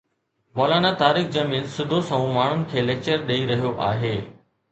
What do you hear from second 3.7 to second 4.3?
آهي